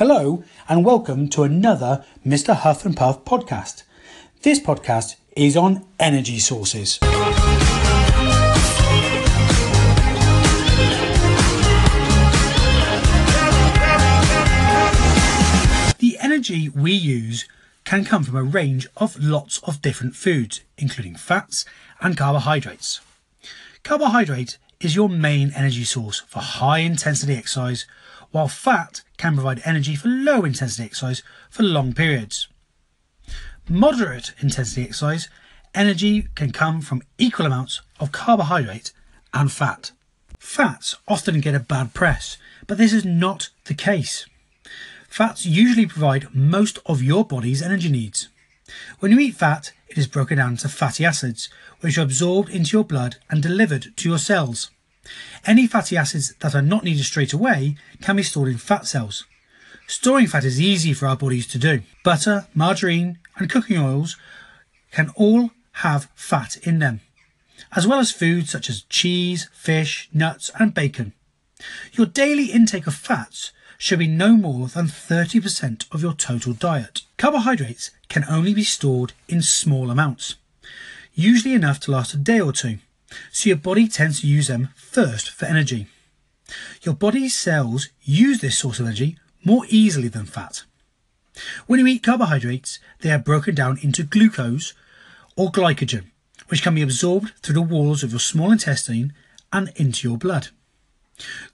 Hello, 0.00 0.42
and 0.66 0.82
welcome 0.82 1.28
to 1.28 1.42
another 1.42 2.02
Mr. 2.26 2.56
Huff 2.56 2.86
and 2.86 2.96
Puff 2.96 3.22
podcast. 3.26 3.82
This 4.40 4.58
podcast 4.58 5.16
is 5.36 5.58
on 5.58 5.84
energy 5.98 6.38
sources. 6.38 6.98
The 15.98 16.16
energy 16.18 16.70
we 16.70 16.92
use 16.92 17.46
can 17.84 18.06
come 18.06 18.24
from 18.24 18.36
a 18.36 18.42
range 18.42 18.88
of 18.96 19.22
lots 19.22 19.58
of 19.64 19.82
different 19.82 20.16
foods, 20.16 20.62
including 20.78 21.16
fats 21.16 21.66
and 22.00 22.16
carbohydrates. 22.16 23.02
Carbohydrate 23.82 24.56
is 24.80 24.96
your 24.96 25.08
main 25.08 25.52
energy 25.54 25.84
source 25.84 26.20
for 26.20 26.40
high 26.40 26.78
intensity 26.78 27.34
exercise, 27.34 27.86
while 28.30 28.48
fat 28.48 29.02
can 29.18 29.34
provide 29.34 29.60
energy 29.64 29.94
for 29.94 30.08
low 30.08 30.44
intensity 30.44 30.84
exercise 30.84 31.22
for 31.50 31.62
long 31.62 31.92
periods. 31.92 32.48
Moderate 33.68 34.32
intensity 34.40 34.82
exercise, 34.84 35.28
energy 35.74 36.28
can 36.34 36.50
come 36.50 36.80
from 36.80 37.02
equal 37.18 37.46
amounts 37.46 37.82
of 38.00 38.10
carbohydrate 38.10 38.92
and 39.34 39.52
fat. 39.52 39.92
Fats 40.38 40.96
often 41.06 41.40
get 41.40 41.54
a 41.54 41.60
bad 41.60 41.92
press, 41.92 42.38
but 42.66 42.78
this 42.78 42.92
is 42.92 43.04
not 43.04 43.50
the 43.66 43.74
case. 43.74 44.26
Fats 45.08 45.44
usually 45.44 45.86
provide 45.86 46.34
most 46.34 46.78
of 46.86 47.02
your 47.02 47.24
body's 47.24 47.60
energy 47.60 47.90
needs. 47.90 48.28
When 48.98 49.12
you 49.12 49.18
eat 49.18 49.36
fat, 49.36 49.72
it 49.88 49.98
is 49.98 50.06
broken 50.06 50.38
down 50.38 50.52
into 50.52 50.68
fatty 50.68 51.04
acids, 51.04 51.48
which 51.80 51.98
are 51.98 52.02
absorbed 52.02 52.50
into 52.50 52.76
your 52.76 52.84
blood 52.84 53.16
and 53.28 53.42
delivered 53.42 53.96
to 53.96 54.08
your 54.08 54.18
cells. 54.18 54.70
Any 55.46 55.66
fatty 55.66 55.96
acids 55.96 56.34
that 56.40 56.54
are 56.54 56.62
not 56.62 56.84
needed 56.84 57.04
straight 57.04 57.32
away 57.32 57.76
can 58.00 58.16
be 58.16 58.22
stored 58.22 58.48
in 58.48 58.58
fat 58.58 58.86
cells. 58.86 59.26
Storing 59.86 60.28
fat 60.28 60.44
is 60.44 60.60
easy 60.60 60.92
for 60.92 61.06
our 61.06 61.16
bodies 61.16 61.46
to 61.48 61.58
do. 61.58 61.82
Butter, 62.04 62.46
margarine, 62.54 63.18
and 63.36 63.50
cooking 63.50 63.78
oils 63.78 64.16
can 64.92 65.10
all 65.16 65.50
have 65.72 66.08
fat 66.14 66.56
in 66.58 66.78
them, 66.78 67.00
as 67.74 67.86
well 67.86 67.98
as 67.98 68.12
foods 68.12 68.50
such 68.50 68.68
as 68.68 68.82
cheese, 68.82 69.48
fish, 69.52 70.08
nuts, 70.12 70.50
and 70.60 70.74
bacon. 70.74 71.12
Your 71.92 72.06
daily 72.06 72.46
intake 72.46 72.86
of 72.86 72.94
fats 72.94 73.52
should 73.78 73.98
be 73.98 74.06
no 74.06 74.36
more 74.36 74.68
than 74.68 74.86
30% 74.86 75.86
of 75.90 76.02
your 76.02 76.12
total 76.12 76.52
diet. 76.52 77.02
Carbohydrates 77.16 77.90
can 78.08 78.24
only 78.28 78.52
be 78.52 78.64
stored 78.64 79.12
in 79.28 79.40
small 79.40 79.90
amounts, 79.90 80.36
usually 81.14 81.54
enough 81.54 81.80
to 81.80 81.90
last 81.90 82.12
a 82.12 82.18
day 82.18 82.40
or 82.40 82.52
two, 82.52 82.78
so 83.32 83.48
your 83.48 83.56
body 83.56 83.88
tends 83.88 84.20
to 84.20 84.26
use 84.26 84.48
them 84.48 84.68
first 84.76 85.30
for 85.30 85.46
energy. 85.46 85.86
Your 86.82 86.94
body's 86.94 87.34
cells 87.36 87.88
use 88.02 88.40
this 88.40 88.58
source 88.58 88.80
of 88.80 88.86
energy 88.86 89.18
more 89.44 89.64
easily 89.68 90.08
than 90.08 90.26
fat. 90.26 90.64
When 91.66 91.80
you 91.80 91.86
eat 91.86 92.02
carbohydrates, 92.02 92.78
they 93.00 93.10
are 93.10 93.18
broken 93.18 93.54
down 93.54 93.78
into 93.80 94.02
glucose 94.02 94.74
or 95.36 95.50
glycogen, 95.50 96.04
which 96.48 96.62
can 96.62 96.74
be 96.74 96.82
absorbed 96.82 97.32
through 97.42 97.54
the 97.54 97.62
walls 97.62 98.02
of 98.02 98.10
your 98.10 98.20
small 98.20 98.52
intestine 98.52 99.14
and 99.52 99.72
into 99.76 100.06
your 100.06 100.18
blood. 100.18 100.48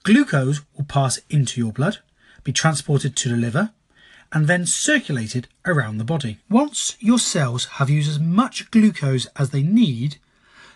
Glucose 0.03 0.61
will 0.75 0.85
pass 0.85 1.19
into 1.29 1.59
your 1.59 1.71
blood, 1.71 1.99
be 2.43 2.51
transported 2.51 3.15
to 3.15 3.29
the 3.29 3.37
liver, 3.37 3.71
and 4.31 4.47
then 4.47 4.65
circulated 4.65 5.47
around 5.65 5.97
the 5.97 6.03
body. 6.03 6.39
Once 6.49 6.97
your 6.99 7.19
cells 7.19 7.65
have 7.65 7.89
used 7.89 8.09
as 8.09 8.19
much 8.19 8.69
glucose 8.71 9.27
as 9.35 9.51
they 9.51 9.63
need, 9.63 10.17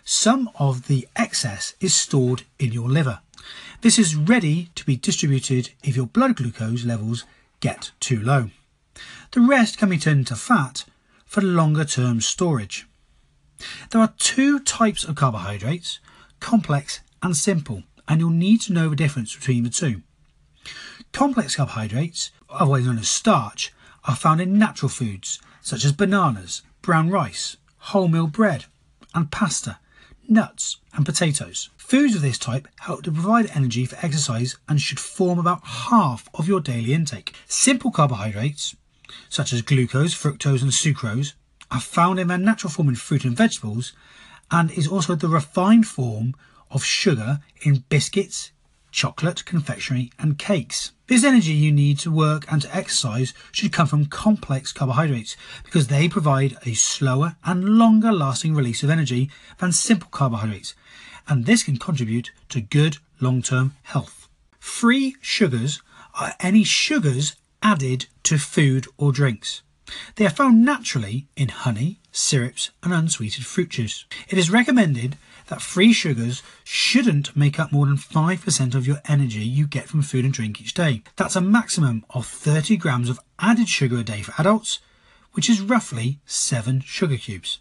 some 0.03 0.49
of 0.57 0.87
the 0.87 1.07
excess 1.15 1.75
is 1.79 1.93
stored 1.93 2.43
in 2.59 2.71
your 2.71 2.89
liver. 2.89 3.19
This 3.81 3.97
is 3.99 4.15
ready 4.15 4.69
to 4.75 4.85
be 4.85 4.95
distributed 4.95 5.71
if 5.83 5.95
your 5.95 6.07
blood 6.07 6.35
glucose 6.35 6.85
levels 6.85 7.25
get 7.59 7.91
too 7.99 8.21
low. 8.21 8.49
The 9.31 9.41
rest 9.41 9.77
can 9.77 9.89
be 9.89 9.97
turned 9.97 10.19
into 10.19 10.35
fat 10.35 10.85
for 11.25 11.41
longer 11.41 11.85
term 11.85 12.21
storage. 12.21 12.87
There 13.89 14.01
are 14.01 14.13
two 14.17 14.59
types 14.59 15.03
of 15.03 15.15
carbohydrates 15.15 15.99
complex 16.39 17.01
and 17.21 17.37
simple, 17.37 17.83
and 18.11 18.19
you'll 18.19 18.29
need 18.29 18.59
to 18.59 18.73
know 18.73 18.89
the 18.89 18.95
difference 18.97 19.33
between 19.33 19.63
the 19.63 19.69
two. 19.69 20.01
Complex 21.13 21.55
carbohydrates, 21.55 22.31
otherwise 22.49 22.85
known 22.85 22.97
as 22.97 23.09
starch, 23.09 23.71
are 24.03 24.17
found 24.17 24.41
in 24.41 24.59
natural 24.59 24.89
foods 24.89 25.39
such 25.61 25.85
as 25.85 25.93
bananas, 25.93 26.61
brown 26.81 27.09
rice, 27.09 27.55
wholemeal 27.85 28.29
bread, 28.29 28.65
and 29.15 29.31
pasta, 29.31 29.79
nuts, 30.27 30.75
and 30.93 31.05
potatoes. 31.05 31.69
Foods 31.77 32.13
of 32.13 32.21
this 32.21 32.37
type 32.37 32.67
help 32.81 33.03
to 33.03 33.13
provide 33.13 33.49
energy 33.55 33.85
for 33.85 34.05
exercise 34.05 34.57
and 34.67 34.81
should 34.81 34.99
form 34.99 35.39
about 35.39 35.63
half 35.63 36.27
of 36.33 36.49
your 36.49 36.59
daily 36.59 36.93
intake. 36.93 37.33
Simple 37.47 37.91
carbohydrates, 37.91 38.75
such 39.29 39.53
as 39.53 39.61
glucose, 39.61 40.13
fructose, 40.13 40.61
and 40.61 40.71
sucrose, 40.71 41.31
are 41.71 41.79
found 41.79 42.19
in 42.19 42.27
their 42.27 42.37
natural 42.37 42.71
form 42.71 42.89
in 42.89 42.95
fruit 42.95 43.23
and 43.23 43.37
vegetables 43.37 43.93
and 44.51 44.69
is 44.71 44.89
also 44.89 45.15
the 45.15 45.29
refined 45.29 45.87
form 45.87 46.35
of 46.71 46.83
sugar 46.83 47.39
in 47.61 47.83
biscuits, 47.89 48.51
chocolate, 48.91 49.45
confectionery, 49.45 50.11
and 50.19 50.37
cakes. 50.37 50.91
This 51.07 51.23
energy 51.23 51.51
you 51.51 51.71
need 51.71 51.99
to 51.99 52.11
work 52.11 52.45
and 52.51 52.61
to 52.61 52.75
exercise 52.75 53.33
should 53.51 53.73
come 53.73 53.87
from 53.87 54.05
complex 54.05 54.71
carbohydrates 54.71 55.35
because 55.63 55.87
they 55.87 56.07
provide 56.07 56.57
a 56.65 56.73
slower 56.73 57.35
and 57.43 57.77
longer 57.77 58.11
lasting 58.11 58.55
release 58.55 58.83
of 58.83 58.89
energy 58.89 59.29
than 59.59 59.71
simple 59.71 60.09
carbohydrates, 60.09 60.73
and 61.27 61.45
this 61.45 61.63
can 61.63 61.77
contribute 61.77 62.31
to 62.49 62.61
good 62.61 62.97
long 63.19 63.41
term 63.41 63.73
health. 63.83 64.27
Free 64.59 65.15
sugars 65.21 65.81
are 66.19 66.33
any 66.39 66.63
sugars 66.63 67.35
added 67.61 68.07
to 68.23 68.37
food 68.37 68.87
or 68.97 69.11
drinks. 69.11 69.61
They 70.15 70.25
are 70.25 70.29
found 70.29 70.63
naturally 70.63 71.27
in 71.35 71.49
honey, 71.49 71.99
syrups, 72.11 72.71
and 72.83 72.93
unsweetened 72.93 73.45
fruit 73.45 73.69
juice. 73.69 74.05
It 74.29 74.37
is 74.37 74.49
recommended 74.49 75.17
that 75.47 75.61
free 75.61 75.93
sugars 75.93 76.41
shouldn't 76.63 77.35
make 77.35 77.59
up 77.59 77.71
more 77.71 77.85
than 77.85 77.97
5% 77.97 78.75
of 78.75 78.87
your 78.87 79.01
energy 79.07 79.39
you 79.39 79.67
get 79.67 79.87
from 79.87 80.01
food 80.01 80.25
and 80.25 80.33
drink 80.33 80.61
each 80.61 80.73
day. 80.73 81.03
That's 81.15 81.35
a 81.35 81.41
maximum 81.41 82.05
of 82.09 82.25
30 82.25 82.77
grams 82.77 83.09
of 83.09 83.19
added 83.39 83.69
sugar 83.69 83.99
a 83.99 84.03
day 84.03 84.21
for 84.21 84.33
adults, 84.37 84.79
which 85.33 85.49
is 85.49 85.61
roughly 85.61 86.19
7 86.25 86.81
sugar 86.81 87.17
cubes. 87.17 87.59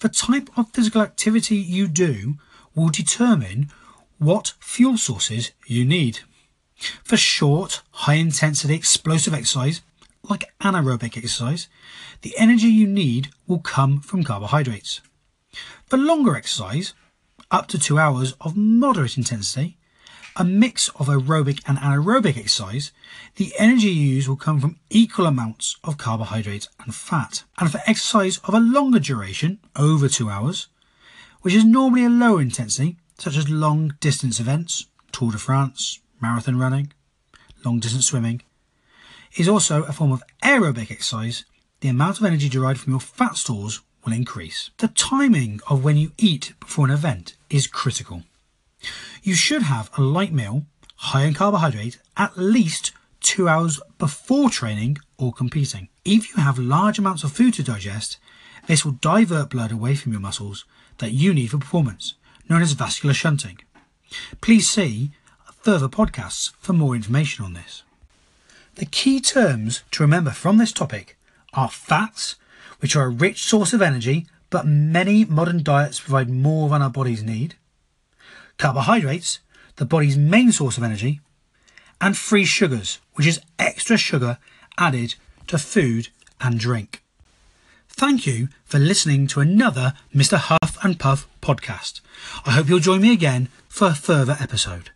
The 0.00 0.08
type 0.08 0.50
of 0.56 0.70
physical 0.72 1.02
activity 1.02 1.56
you 1.56 1.88
do 1.88 2.34
will 2.74 2.88
determine 2.88 3.70
what 4.18 4.54
fuel 4.60 4.96
sources 4.96 5.52
you 5.66 5.84
need. 5.84 6.20
For 7.04 7.16
short, 7.16 7.82
high 7.90 8.14
intensity 8.14 8.74
explosive 8.74 9.34
exercise, 9.34 9.82
like 10.28 10.52
anaerobic 10.60 11.16
exercise, 11.16 11.68
the 12.22 12.34
energy 12.38 12.66
you 12.66 12.86
need 12.86 13.28
will 13.46 13.60
come 13.60 14.00
from 14.00 14.24
carbohydrates. 14.24 15.00
For 15.86 15.96
longer 15.96 16.36
exercise, 16.36 16.94
up 17.50 17.68
to 17.68 17.78
two 17.78 17.98
hours 17.98 18.34
of 18.40 18.56
moderate 18.56 19.16
intensity, 19.16 19.78
a 20.36 20.44
mix 20.44 20.88
of 20.96 21.06
aerobic 21.06 21.62
and 21.66 21.78
anaerobic 21.78 22.36
exercise, 22.36 22.90
the 23.36 23.52
energy 23.58 23.88
you 23.88 24.14
use 24.16 24.28
will 24.28 24.36
come 24.36 24.60
from 24.60 24.78
equal 24.90 25.26
amounts 25.26 25.76
of 25.84 25.96
carbohydrate 25.96 26.68
and 26.80 26.94
fat. 26.94 27.44
And 27.58 27.70
for 27.70 27.80
exercise 27.86 28.38
of 28.38 28.54
a 28.54 28.60
longer 28.60 28.98
duration, 28.98 29.60
over 29.76 30.08
two 30.08 30.28
hours, 30.28 30.68
which 31.42 31.54
is 31.54 31.64
normally 31.64 32.04
a 32.04 32.08
lower 32.08 32.40
intensity, 32.40 32.96
such 33.18 33.36
as 33.36 33.48
long 33.48 33.94
distance 34.00 34.40
events, 34.40 34.86
Tour 35.12 35.30
de 35.30 35.38
France, 35.38 36.00
marathon 36.20 36.58
running, 36.58 36.92
long 37.64 37.78
distance 37.78 38.06
swimming, 38.06 38.42
is 39.36 39.48
also 39.48 39.84
a 39.84 39.92
form 39.92 40.10
of 40.10 40.22
aerobic 40.42 40.90
exercise, 40.90 41.44
the 41.80 41.88
amount 41.88 42.18
of 42.18 42.24
energy 42.24 42.48
derived 42.48 42.80
from 42.80 42.92
your 42.92 43.00
fat 43.00 43.36
stores 43.36 43.82
will 44.04 44.12
increase. 44.12 44.70
The 44.78 44.88
timing 44.88 45.60
of 45.68 45.84
when 45.84 45.96
you 45.96 46.12
eat 46.18 46.52
before 46.60 46.86
an 46.86 46.92
event 46.92 47.34
is 47.50 47.66
critical. 47.66 48.22
You 49.22 49.34
should 49.34 49.62
have 49.62 49.90
a 49.96 50.02
light 50.02 50.32
meal, 50.32 50.66
high 50.96 51.24
in 51.24 51.34
carbohydrate, 51.34 51.98
at 52.16 52.36
least 52.36 52.92
two 53.20 53.48
hours 53.48 53.80
before 53.98 54.50
training 54.50 54.98
or 55.16 55.32
competing. 55.32 55.88
If 56.04 56.28
you 56.30 56.42
have 56.42 56.58
large 56.58 56.98
amounts 56.98 57.24
of 57.24 57.32
food 57.32 57.54
to 57.54 57.62
digest, 57.62 58.18
this 58.66 58.84
will 58.84 58.92
divert 58.92 59.50
blood 59.50 59.72
away 59.72 59.94
from 59.94 60.12
your 60.12 60.20
muscles 60.20 60.64
that 60.98 61.12
you 61.12 61.32
need 61.32 61.50
for 61.50 61.58
performance, 61.58 62.14
known 62.48 62.62
as 62.62 62.72
vascular 62.72 63.14
shunting. 63.14 63.58
Please 64.40 64.68
see 64.68 65.10
further 65.62 65.88
podcasts 65.88 66.52
for 66.58 66.74
more 66.74 66.94
information 66.94 67.44
on 67.44 67.54
this. 67.54 67.82
The 68.74 68.86
key 68.86 69.20
terms 69.20 69.82
to 69.92 70.02
remember 70.02 70.30
from 70.30 70.58
this 70.58 70.72
topic 70.72 71.16
are 71.54 71.70
fats, 71.70 72.36
which 72.80 72.96
are 72.96 73.04
a 73.04 73.10
rich 73.10 73.42
source 73.42 73.72
of 73.72 73.82
energy, 73.82 74.26
but 74.50 74.66
many 74.66 75.24
modern 75.24 75.62
diets 75.62 76.00
provide 76.00 76.30
more 76.30 76.68
than 76.68 76.82
our 76.82 76.90
bodies 76.90 77.22
need, 77.22 77.56
carbohydrates, 78.58 79.40
the 79.76 79.84
body's 79.84 80.16
main 80.16 80.52
source 80.52 80.76
of 80.76 80.84
energy, 80.84 81.20
and 82.00 82.16
free 82.16 82.44
sugars, 82.44 82.98
which 83.14 83.26
is 83.26 83.40
extra 83.58 83.96
sugar 83.96 84.38
added 84.78 85.14
to 85.46 85.58
food 85.58 86.08
and 86.40 86.58
drink. 86.58 87.02
Thank 87.88 88.26
you 88.26 88.48
for 88.64 88.78
listening 88.78 89.26
to 89.28 89.40
another 89.40 89.94
Mr. 90.14 90.36
Huff 90.36 90.78
and 90.82 90.98
Puff 90.98 91.28
podcast. 91.40 92.00
I 92.44 92.52
hope 92.52 92.68
you'll 92.68 92.80
join 92.80 93.00
me 93.02 93.12
again 93.12 93.48
for 93.68 93.88
a 93.88 93.94
further 93.94 94.36
episode. 94.40 94.90